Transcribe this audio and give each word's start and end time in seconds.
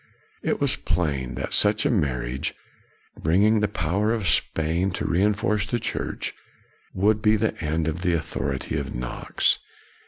It 0.41 0.59
was 0.59 0.77
plain 0.77 1.35
that 1.35 1.53
such 1.53 1.85
a 1.85 1.91
marriage, 1.91 2.55
bringing 3.19 3.59
the 3.59 3.67
power 3.67 4.11
of 4.13 4.27
Spain 4.27 4.89
to 4.93 5.05
reinforce 5.05 5.67
the 5.67 5.77
Church, 5.79 6.33
would 6.95 7.21
be 7.21 7.35
the 7.35 7.55
end 7.63 7.87
of 7.87 8.01
the 8.01 8.13
authority 8.13 8.77
of 8.79 8.95
Knox. 8.95 9.59